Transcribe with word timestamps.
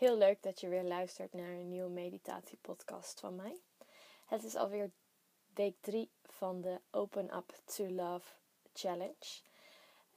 Heel 0.00 0.16
leuk 0.16 0.42
dat 0.42 0.60
je 0.60 0.68
weer 0.68 0.82
luistert 0.82 1.32
naar 1.32 1.50
een 1.50 1.68
nieuwe 1.68 1.90
meditatiepodcast 1.90 3.20
van 3.20 3.36
mij. 3.36 3.56
Het 4.26 4.44
is 4.44 4.54
alweer 4.54 4.90
week 5.54 5.74
3 5.80 6.10
van 6.26 6.60
de 6.60 6.80
Open 6.90 7.36
Up 7.36 7.54
to 7.64 7.88
Love 7.88 8.32
Challenge. 8.74 9.40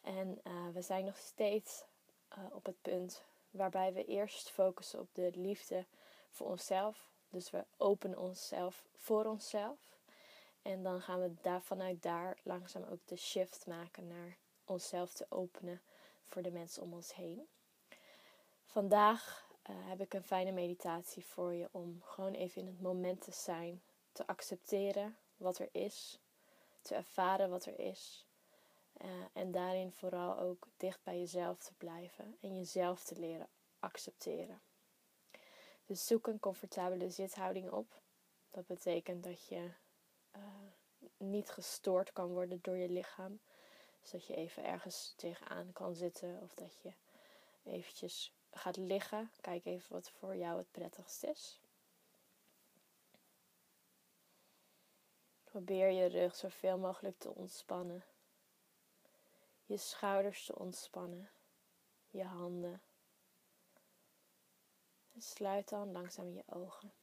En 0.01 0.41
uh, 0.43 0.69
we 0.73 0.81
zijn 0.81 1.05
nog 1.05 1.17
steeds 1.17 1.83
uh, 2.37 2.43
op 2.51 2.65
het 2.65 2.81
punt 2.81 3.23
waarbij 3.51 3.93
we 3.93 4.05
eerst 4.05 4.49
focussen 4.49 4.99
op 4.99 5.07
de 5.13 5.31
liefde 5.35 5.85
voor 6.29 6.47
onszelf. 6.47 7.09
Dus 7.29 7.49
we 7.49 7.63
openen 7.77 8.17
onszelf 8.17 8.83
voor 8.95 9.25
onszelf. 9.25 9.79
En 10.61 10.83
dan 10.83 11.01
gaan 11.01 11.21
we 11.21 11.33
daar, 11.41 11.61
vanuit 11.61 12.01
daar 12.03 12.37
langzaam 12.43 12.83
ook 12.83 13.07
de 13.07 13.17
shift 13.17 13.67
maken 13.67 14.07
naar 14.07 14.37
onszelf 14.65 15.13
te 15.13 15.25
openen 15.29 15.81
voor 16.25 16.41
de 16.41 16.51
mensen 16.51 16.83
om 16.83 16.93
ons 16.93 17.15
heen. 17.15 17.47
Vandaag 18.65 19.51
uh, 19.69 19.75
heb 19.87 20.01
ik 20.01 20.13
een 20.13 20.23
fijne 20.23 20.51
meditatie 20.51 21.25
voor 21.25 21.53
je 21.53 21.69
om 21.71 22.01
gewoon 22.03 22.33
even 22.33 22.61
in 22.61 22.67
het 22.67 22.81
moment 22.81 23.21
te 23.21 23.31
zijn, 23.31 23.81
te 24.11 24.27
accepteren 24.27 25.17
wat 25.37 25.59
er 25.59 25.69
is, 25.71 26.19
te 26.81 26.95
ervaren 26.95 27.49
wat 27.49 27.65
er 27.65 27.79
is. 27.79 28.25
Uh, 29.01 29.09
en 29.33 29.51
daarin 29.51 29.91
vooral 29.91 30.37
ook 30.37 30.67
dicht 30.77 31.03
bij 31.03 31.19
jezelf 31.19 31.59
te 31.59 31.73
blijven 31.77 32.37
en 32.41 32.55
jezelf 32.57 33.03
te 33.03 33.19
leren 33.19 33.47
accepteren. 33.79 34.61
Dus 35.85 36.07
zoek 36.07 36.27
een 36.27 36.39
comfortabele 36.39 37.09
zithouding 37.09 37.71
op. 37.71 38.01
Dat 38.51 38.65
betekent 38.65 39.23
dat 39.23 39.47
je 39.47 39.69
uh, 40.35 40.41
niet 41.17 41.49
gestoord 41.49 42.13
kan 42.13 42.27
worden 42.27 42.59
door 42.61 42.77
je 42.77 42.89
lichaam. 42.89 43.39
Dus 44.01 44.11
dat 44.11 44.25
je 44.25 44.35
even 44.35 44.65
ergens 44.65 45.13
tegenaan 45.15 45.73
kan 45.73 45.95
zitten 45.95 46.39
of 46.41 46.53
dat 46.53 46.81
je 46.81 46.93
eventjes 47.63 48.33
gaat 48.53 48.77
liggen. 48.77 49.31
Kijk 49.41 49.65
even 49.65 49.93
wat 49.93 50.09
voor 50.09 50.35
jou 50.35 50.57
het 50.57 50.71
prettigst 50.71 51.23
is. 51.23 51.59
Probeer 55.43 55.89
je 55.89 56.05
rug 56.05 56.35
zoveel 56.35 56.77
mogelijk 56.77 57.19
te 57.19 57.35
ontspannen. 57.35 58.05
Je 59.65 59.77
schouders 59.77 60.45
te 60.45 60.59
ontspannen. 60.59 61.31
Je 62.09 62.23
handen. 62.23 62.81
En 65.13 65.21
sluit 65.21 65.69
dan 65.69 65.91
langzaam 65.91 66.33
je 66.33 66.43
ogen. 66.45 66.93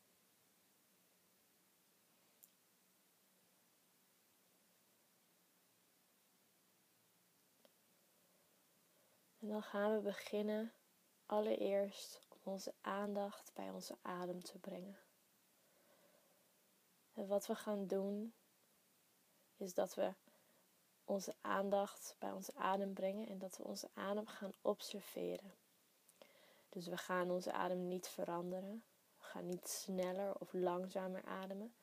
En 9.39 9.49
dan 9.49 9.63
gaan 9.63 9.95
we 9.95 10.01
beginnen 10.01 10.73
allereerst 11.31 12.21
om 12.29 12.53
onze 12.53 12.75
aandacht 12.81 13.51
bij 13.55 13.71
onze 13.71 13.97
adem 14.03 14.43
te 14.43 14.59
brengen. 14.59 14.99
En 17.15 17.27
wat 17.27 17.47
we 17.47 17.55
gaan 17.55 17.87
doen 17.87 18.35
is 19.57 19.75
dat 19.75 19.95
we 19.95 20.15
onze 21.05 21.35
aandacht 21.41 22.17
bij 22.19 22.33
onze 22.33 22.55
adem 22.55 22.93
brengen 22.93 23.29
en 23.29 23.39
dat 23.39 23.57
we 23.57 23.65
onze 23.65 23.89
adem 23.95 24.27
gaan 24.27 24.53
observeren. 24.63 25.55
Dus 26.69 26.87
we 26.87 26.97
gaan 26.97 27.31
onze 27.31 27.53
adem 27.53 27.89
niet 27.89 28.09
veranderen. 28.09 28.85
We 29.19 29.25
gaan 29.25 29.47
niet 29.47 29.69
sneller 29.69 30.39
of 30.39 30.53
langzamer 30.53 31.25
ademen. 31.25 31.75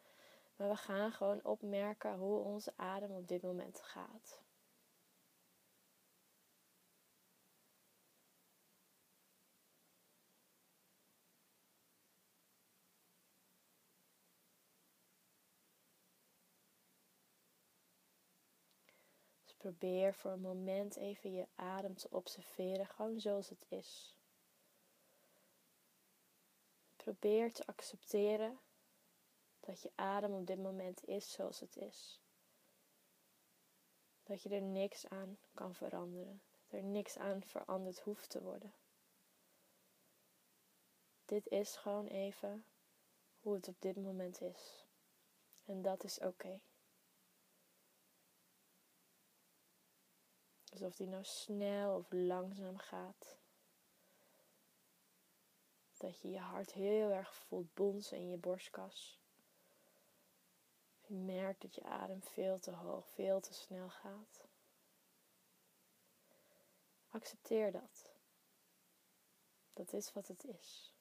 Maar 0.55 0.69
we 0.69 0.75
gaan 0.75 1.11
gewoon 1.11 1.43
opmerken 1.43 2.17
hoe 2.17 2.43
onze 2.43 2.73
adem 2.75 3.11
op 3.11 3.27
dit 3.27 3.41
moment 3.41 3.81
gaat. 3.81 4.39
Probeer 19.57 20.13
voor 20.13 20.31
een 20.31 20.41
moment 20.41 20.95
even 20.95 21.33
je 21.33 21.47
adem 21.55 21.95
te 21.95 22.07
observeren, 22.11 22.87
gewoon 22.87 23.19
zoals 23.19 23.49
het 23.49 23.65
is. 23.67 24.15
Probeer 26.95 27.53
te 27.53 27.65
accepteren 27.65 28.59
dat 29.59 29.81
je 29.81 29.91
adem 29.95 30.33
op 30.33 30.47
dit 30.47 30.57
moment 30.57 31.05
is 31.05 31.31
zoals 31.31 31.59
het 31.59 31.77
is. 31.77 32.19
Dat 34.23 34.41
je 34.41 34.49
er 34.49 34.61
niks 34.61 35.09
aan 35.09 35.37
kan 35.53 35.75
veranderen. 35.75 36.41
Dat 36.51 36.79
er 36.79 36.85
niks 36.85 37.17
aan 37.17 37.43
veranderd 37.43 37.99
hoeft 37.99 38.29
te 38.29 38.41
worden. 38.41 38.73
Dit 41.25 41.47
is 41.47 41.75
gewoon 41.75 42.07
even 42.07 42.65
hoe 43.41 43.55
het 43.55 43.67
op 43.67 43.75
dit 43.79 43.95
moment 43.95 44.41
is. 44.41 44.85
En 45.65 45.81
dat 45.81 46.03
is 46.03 46.19
oké. 46.19 46.59
Alsof 50.77 50.95
die 50.95 51.07
nou 51.07 51.23
snel 51.23 51.95
of 51.95 52.11
langzaam 52.11 52.77
gaat. 52.77 53.37
Dat 55.97 56.21
je 56.21 56.29
je 56.29 56.39
hart 56.39 56.73
heel 56.73 57.09
erg 57.09 57.35
voelt 57.35 57.73
bonzen 57.73 58.17
in 58.17 58.29
je 58.29 58.37
borstkas. 58.37 59.19
Je 61.01 61.13
merkt 61.13 61.61
dat 61.61 61.75
je 61.75 61.83
adem 61.83 62.23
veel 62.23 62.59
te 62.59 62.71
hoog, 62.71 63.09
veel 63.09 63.39
te 63.39 63.53
snel 63.53 63.89
gaat. 63.89 64.47
Accepteer 67.09 67.71
dat. 67.71 68.09
Dat 69.73 69.93
is 69.93 70.13
wat 70.13 70.27
het 70.27 70.43
is. 70.43 70.96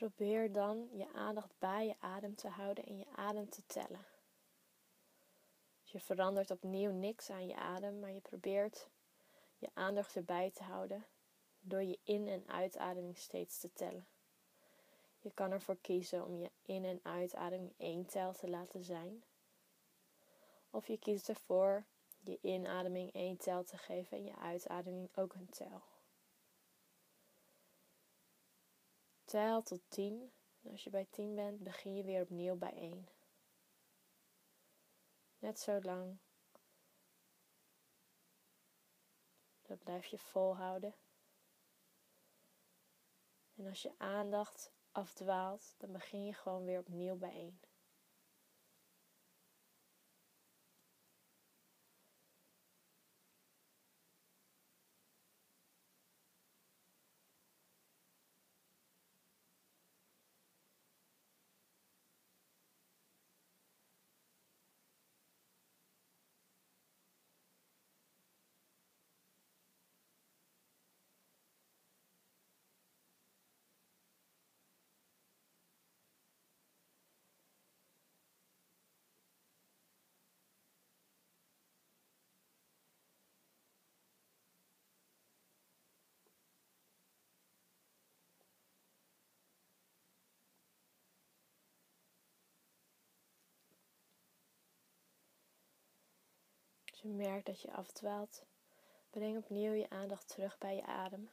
Probeer 0.00 0.52
dan 0.52 0.88
je 0.92 1.12
aandacht 1.12 1.54
bij 1.58 1.86
je 1.86 1.94
adem 1.98 2.34
te 2.34 2.48
houden 2.48 2.84
en 2.84 2.98
je 2.98 3.06
adem 3.14 3.48
te 3.48 3.66
tellen. 3.66 4.06
Je 5.82 6.00
verandert 6.00 6.50
opnieuw 6.50 6.90
niks 6.90 7.30
aan 7.30 7.46
je 7.46 7.56
adem, 7.56 8.00
maar 8.00 8.12
je 8.12 8.20
probeert 8.20 8.88
je 9.58 9.70
aandacht 9.74 10.16
erbij 10.16 10.50
te 10.50 10.62
houden 10.62 11.06
door 11.60 11.82
je 11.82 11.98
in- 12.04 12.28
en 12.28 12.48
uitademing 12.48 13.18
steeds 13.18 13.60
te 13.60 13.72
tellen. 13.72 14.06
Je 15.18 15.30
kan 15.34 15.50
ervoor 15.50 15.76
kiezen 15.80 16.24
om 16.24 16.36
je 16.36 16.50
in- 16.62 16.84
en 16.84 17.00
uitademing 17.02 17.74
één 17.76 18.06
tel 18.06 18.32
te 18.32 18.48
laten 18.48 18.84
zijn. 18.84 19.24
Of 20.70 20.86
je 20.86 20.98
kiest 20.98 21.28
ervoor 21.28 21.84
je 22.20 22.38
inademing 22.40 23.12
één 23.12 23.36
tel 23.36 23.64
te 23.64 23.76
geven 23.76 24.16
en 24.16 24.24
je 24.24 24.36
uitademing 24.36 25.16
ook 25.16 25.34
een 25.34 25.50
tel. 25.50 25.89
Tel 29.30 29.62
tot 29.62 29.80
10. 29.88 30.32
En 30.62 30.70
als 30.70 30.84
je 30.84 30.90
bij 30.90 31.06
10 31.10 31.34
bent, 31.34 31.62
begin 31.62 31.96
je 31.96 32.04
weer 32.04 32.22
opnieuw 32.22 32.56
bij 32.56 32.72
1. 32.72 33.08
Net 35.38 35.58
zo 35.58 35.80
lang. 35.80 36.18
Dat 39.62 39.78
blijf 39.78 40.06
je 40.06 40.18
volhouden. 40.18 40.94
En 43.54 43.66
als 43.66 43.82
je 43.82 43.94
aandacht 43.98 44.72
afdwaalt, 44.92 45.74
dan 45.78 45.92
begin 45.92 46.24
je 46.24 46.34
gewoon 46.34 46.64
weer 46.64 46.78
opnieuw 46.78 47.16
bij 47.16 47.32
1. 47.32 47.60
Als 97.00 97.10
je 97.10 97.16
merkt 97.16 97.46
dat 97.46 97.60
je 97.60 97.72
afdwaalt, 97.72 98.42
breng 99.10 99.36
opnieuw 99.36 99.72
je 99.72 99.90
aandacht 99.90 100.28
terug 100.28 100.58
bij 100.58 100.76
je 100.76 100.86
adem. 100.86 101.30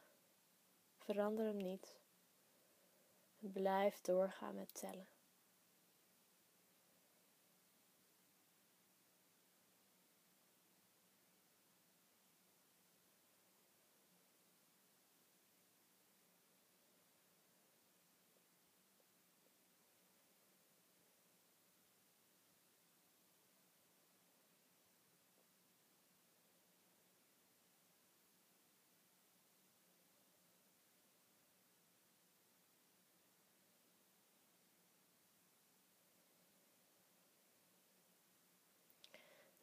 Verander 0.98 1.44
hem 1.44 1.56
niet. 1.56 2.00
blijf 3.38 4.00
doorgaan 4.00 4.54
met 4.54 4.74
tellen. 4.74 5.06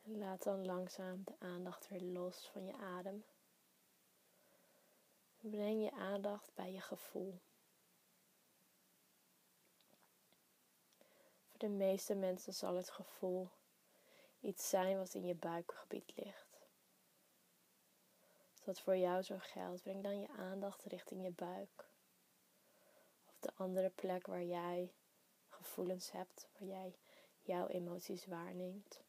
Laat 0.08 0.44
dan 0.44 0.66
langzaam 0.66 1.24
de 1.24 1.36
aandacht 1.40 1.88
weer 1.88 2.02
los 2.02 2.50
van 2.50 2.66
je 2.66 2.74
adem. 2.74 3.26
Breng 5.40 5.84
je 5.84 5.92
aandacht 5.92 6.52
bij 6.54 6.72
je 6.72 6.82
gevoel. 6.82 7.40
Voor 11.46 11.58
de 11.58 11.70
meeste 11.70 12.16
mensen 12.16 12.54
zal 12.54 12.76
het 12.76 12.90
gevoel 12.90 13.50
iets 14.40 14.70
zijn 14.70 14.98
wat 14.98 15.14
in 15.14 15.26
je 15.26 15.36
buikgebied 15.36 16.16
ligt. 16.16 16.68
Als 18.52 18.64
dat 18.64 18.80
voor 18.80 18.98
jou 18.98 19.22
zo 19.22 19.36
geldt, 19.40 19.82
breng 19.82 20.04
dan 20.04 20.20
je 20.20 20.28
aandacht 20.28 20.84
richting 20.84 21.24
je 21.24 21.32
buik. 21.32 21.90
Of 23.26 23.40
de 23.40 23.52
andere 23.56 23.90
plek 23.90 24.28
waar 24.28 24.44
jij 24.44 24.94
gevoelens 25.48 26.12
hebt, 26.12 26.48
waar 26.52 26.68
jij 26.68 26.96
jouw 27.42 27.68
emoties 27.68 28.26
waarneemt. 28.26 29.05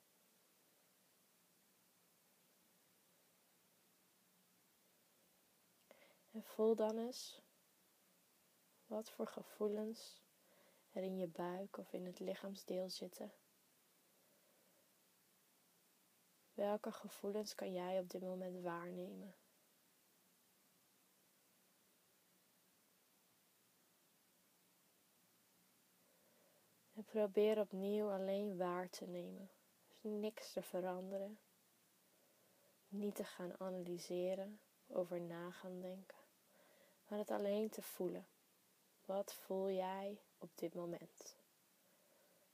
En 6.37 6.45
voel 6.45 6.75
dan 6.75 6.99
eens 6.99 7.43
wat 8.87 9.11
voor 9.11 9.27
gevoelens 9.27 10.23
er 10.93 11.03
in 11.03 11.19
je 11.19 11.27
buik 11.27 11.77
of 11.77 11.93
in 11.93 12.07
het 12.07 12.19
lichaamsdeel 12.19 12.91
zitten. 12.91 13.33
Welke 16.55 16.93
gevoelens 16.93 17.55
kan 17.55 17.73
jij 17.73 17.99
op 17.99 18.11
dit 18.11 18.23
moment 18.23 18.63
waarnemen? 18.63 19.35
En 26.95 27.05
probeer 27.05 27.61
opnieuw 27.61 28.11
alleen 28.11 28.57
waar 28.57 28.91
te 28.91 29.07
nemen. 29.07 29.51
Dus 29.87 29.99
niks 30.03 30.53
te 30.53 30.63
veranderen. 30.63 31.39
Niet 32.89 33.15
te 33.15 33.25
gaan 33.25 33.61
analyseren, 33.61 34.61
over 34.87 35.21
na 35.21 35.51
gaan 35.51 35.81
denken 35.81 36.25
maar 37.09 37.19
het 37.19 37.31
alleen 37.31 37.69
te 37.69 37.83
voelen. 37.83 38.27
Wat 39.05 39.35
voel 39.35 39.71
jij 39.71 40.21
op 40.39 40.51
dit 40.55 40.75
moment? 40.75 41.37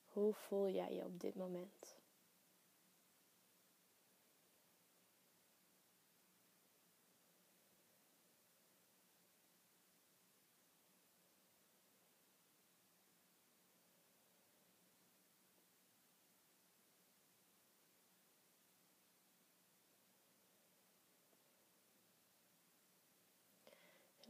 Hoe 0.06 0.34
voel 0.34 0.68
jij 0.68 0.94
je 0.94 1.04
op 1.04 1.20
dit 1.20 1.34
moment? 1.34 2.01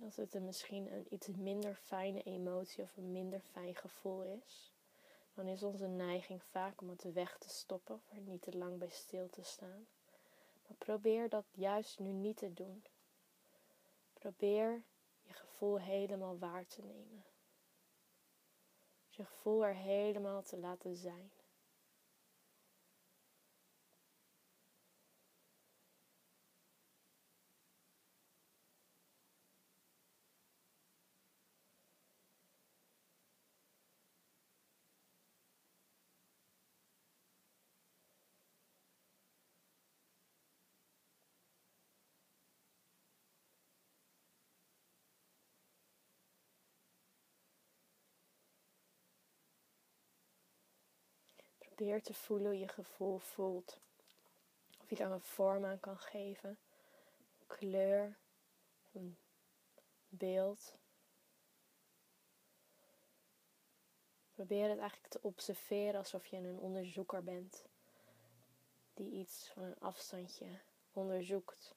Als 0.05 0.17
het 0.17 0.35
een 0.35 0.45
misschien 0.45 0.93
een 0.93 1.07
iets 1.11 1.29
minder 1.29 1.75
fijne 1.75 2.23
emotie 2.23 2.83
of 2.83 2.97
een 2.97 3.13
minder 3.13 3.41
fijn 3.41 3.75
gevoel 3.75 4.23
is, 4.23 4.73
dan 5.35 5.47
is 5.47 5.63
onze 5.63 5.87
neiging 5.87 6.43
vaak 6.43 6.81
om 6.81 6.89
het 6.89 7.13
weg 7.13 7.39
te 7.39 7.49
stoppen 7.49 7.95
of 7.95 8.11
er 8.11 8.21
niet 8.21 8.43
te 8.43 8.57
lang 8.57 8.79
bij 8.79 8.89
stil 8.89 9.31
te 9.31 9.43
staan. 9.43 9.87
Maar 10.67 10.77
probeer 10.79 11.29
dat 11.29 11.45
juist 11.51 11.99
nu 11.99 12.13
niet 12.13 12.37
te 12.37 12.53
doen. 12.53 12.85
Probeer 14.13 14.83
je 15.23 15.33
gevoel 15.33 15.81
helemaal 15.81 16.39
waar 16.39 16.67
te 16.67 16.83
nemen. 16.83 17.25
Je 19.09 19.25
gevoel 19.25 19.65
er 19.65 19.75
helemaal 19.75 20.43
te 20.43 20.59
laten 20.59 20.97
zijn. 20.97 21.31
Probeer 51.83 52.03
te 52.03 52.15
voelen 52.15 52.47
hoe 52.47 52.59
je 52.59 52.69
gevoel 52.69 53.19
voelt. 53.19 53.81
Of 54.81 54.91
je 54.91 54.97
daar 54.97 55.11
een 55.11 55.21
vorm 55.21 55.65
aan 55.65 55.81
kan 55.81 55.99
geven. 55.99 56.59
Kleur. 57.47 58.19
Een 58.93 59.17
beeld. 60.09 60.75
Probeer 64.33 64.69
het 64.69 64.79
eigenlijk 64.79 65.13
te 65.13 65.23
observeren 65.23 65.99
alsof 65.99 66.27
je 66.27 66.37
een 66.37 66.59
onderzoeker 66.59 67.25
bent. 67.25 67.65
Die 68.95 69.11
iets 69.11 69.51
van 69.55 69.63
een 69.63 69.79
afstandje 69.79 70.61
onderzoekt. 70.93 71.75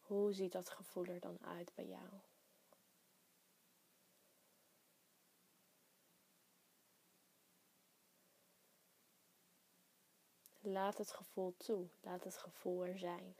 Hoe 0.00 0.32
ziet 0.32 0.52
dat 0.52 0.70
gevoel 0.70 1.04
er 1.04 1.20
dan 1.20 1.38
uit 1.44 1.72
bij 1.74 1.86
jou? 1.86 2.08
Laat 10.68 10.98
het 10.98 11.10
gevoel 11.10 11.54
toe. 11.56 11.88
Laat 12.00 12.24
het 12.24 12.36
gevoel 12.36 12.84
er 12.84 12.98
zijn. 12.98 13.36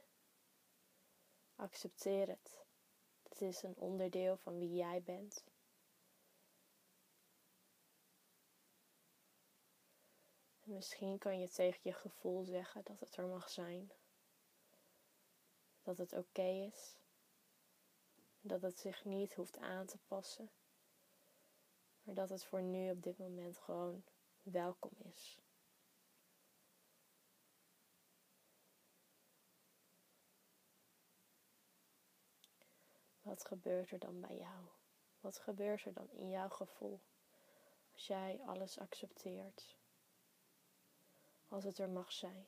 Accepteer 1.55 2.27
het. 2.27 2.65
Het 3.23 3.41
is 3.41 3.63
een 3.63 3.75
onderdeel 3.75 4.37
van 4.37 4.57
wie 4.57 4.73
jij 4.73 5.03
bent. 5.03 5.43
En 10.59 10.73
misschien 10.73 11.17
kan 11.17 11.39
je 11.39 11.49
tegen 11.49 11.79
je 11.83 11.93
gevoel 11.93 12.43
zeggen 12.43 12.83
dat 12.83 12.99
het 12.99 13.15
er 13.15 13.27
mag 13.27 13.49
zijn. 13.49 13.91
Dat 15.81 15.97
het 15.97 16.13
oké 16.13 16.69
is. 16.71 16.97
Dat 18.41 18.61
het 18.61 18.79
zich 18.79 19.05
niet 19.05 19.33
hoeft 19.33 19.57
aan 19.57 19.85
te 19.85 19.97
passen. 20.07 20.49
Maar 22.03 22.15
dat 22.15 22.29
het 22.29 22.45
voor 22.45 22.61
nu 22.61 22.91
op 22.91 23.03
dit 23.03 23.17
moment 23.17 23.57
gewoon 23.57 24.03
welkom 24.41 24.93
is. 24.97 25.39
Wat 33.29 33.45
gebeurt 33.45 33.91
er 33.91 33.99
dan 33.99 34.19
bij 34.21 34.37
jou? 34.37 34.65
Wat 35.19 35.37
gebeurt 35.37 35.85
er 35.85 35.93
dan 35.93 36.11
in 36.11 36.29
jouw 36.29 36.49
gevoel 36.49 37.01
als 37.93 38.07
jij 38.07 38.41
alles 38.45 38.79
accepteert? 38.79 39.77
Als 41.47 41.63
het 41.63 41.77
er 41.77 41.89
mag 41.89 42.11
zijn. 42.11 42.47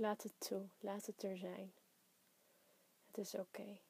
Laat 0.00 0.22
het 0.22 0.40
toe, 0.40 0.68
laat 0.78 1.06
het 1.06 1.22
er 1.22 1.36
zijn. 1.38 1.72
Het 3.06 3.18
is 3.18 3.34
oké. 3.34 3.80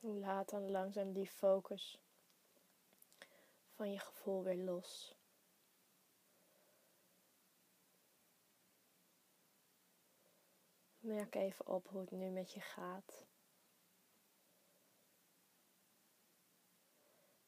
Laat 0.00 0.50
dan 0.50 0.70
langzaam 0.70 1.12
die 1.12 1.30
focus 1.30 2.00
van 3.82 3.92
je 3.92 3.98
gevoel 3.98 4.42
weer 4.42 4.56
los. 4.56 5.14
Merk 10.98 11.34
even 11.34 11.66
op 11.66 11.88
hoe 11.88 12.00
het 12.00 12.10
nu 12.10 12.30
met 12.30 12.52
je 12.52 12.60
gaat. 12.60 13.26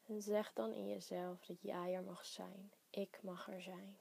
En 0.03 0.21
zeg 0.21 0.53
dan 0.53 0.73
in 0.73 0.87
jezelf 0.87 1.45
dat 1.45 1.61
jij 1.61 1.93
er 1.93 2.03
mag 2.03 2.25
zijn. 2.25 2.73
Ik 2.89 3.23
mag 3.23 3.47
er 3.47 3.61
zijn. 3.61 3.99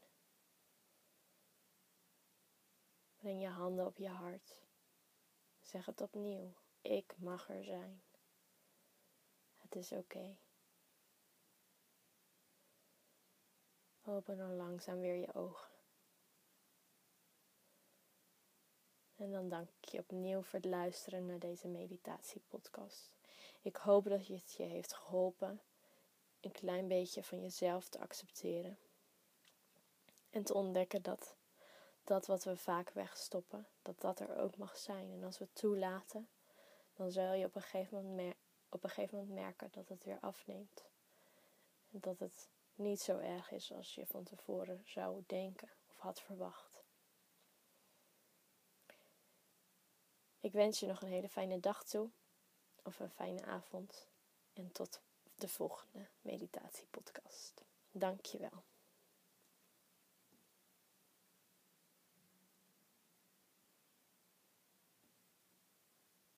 Breng 3.16 3.40
je 3.40 3.48
handen 3.48 3.86
op 3.86 3.98
je 3.98 4.08
hart. 4.08 4.66
Zeg 5.60 5.86
het 5.86 6.00
opnieuw. 6.00 6.54
Ik 6.80 7.18
mag 7.18 7.48
er 7.48 7.64
zijn. 7.64 8.02
Het 9.56 9.74
is 9.74 9.92
oké. 9.92 10.36
Open 14.06 14.36
dan 14.36 14.56
langzaam 14.56 15.00
weer 15.00 15.16
je 15.16 15.34
ogen. 15.34 15.72
En 19.16 19.32
dan 19.32 19.48
dank 19.48 19.68
ik 19.80 19.88
je 19.88 19.98
opnieuw 19.98 20.42
voor 20.42 20.58
het 20.58 20.68
luisteren 20.68 21.26
naar 21.26 21.38
deze 21.38 21.68
meditatiepodcast. 21.68 23.10
Ik 23.62 23.76
hoop 23.76 24.04
dat 24.04 24.26
het 24.26 24.52
je 24.52 24.62
heeft 24.62 24.94
geholpen 24.94 25.60
een 26.40 26.52
klein 26.52 26.88
beetje 26.88 27.22
van 27.22 27.40
jezelf 27.40 27.88
te 27.88 27.98
accepteren. 27.98 28.78
En 30.30 30.44
te 30.44 30.54
ontdekken 30.54 31.02
dat 31.02 31.36
dat 32.04 32.26
wat 32.26 32.44
we 32.44 32.56
vaak 32.56 32.90
wegstoppen, 32.90 33.66
dat 33.82 34.00
dat 34.00 34.20
er 34.20 34.36
ook 34.36 34.56
mag 34.56 34.76
zijn. 34.76 35.10
En 35.10 35.24
als 35.24 35.38
we 35.38 35.44
het 35.44 35.54
toelaten, 35.54 36.28
dan 36.94 37.10
zul 37.10 37.32
je 37.32 37.44
op 37.44 37.54
een 37.54 37.62
gegeven 37.62 38.04
moment, 38.04 38.36
op 38.68 38.84
een 38.84 38.90
gegeven 38.90 39.18
moment 39.18 39.34
merken 39.34 39.68
dat 39.72 39.88
het 39.88 40.04
weer 40.04 40.18
afneemt. 40.20 40.84
En 41.92 42.00
dat 42.00 42.18
het 42.18 42.48
niet 42.74 43.00
zo 43.00 43.18
erg 43.18 43.50
is 43.50 43.72
als 43.72 43.94
je 43.94 44.06
van 44.06 44.24
tevoren 44.24 44.82
zou 44.86 45.22
denken 45.26 45.70
of 45.88 45.98
had 45.98 46.20
verwacht. 46.20 46.84
Ik 50.40 50.52
wens 50.52 50.80
je 50.80 50.86
nog 50.86 51.02
een 51.02 51.08
hele 51.08 51.28
fijne 51.28 51.60
dag 51.60 51.84
toe 51.84 52.10
of 52.82 53.00
een 53.00 53.10
fijne 53.10 53.44
avond 53.44 54.08
en 54.52 54.72
tot 54.72 55.00
de 55.34 55.48
volgende 55.48 56.08
meditatiepodcast. 56.20 57.64
Dank 57.90 58.24
je 58.24 58.38
wel. 58.38 58.64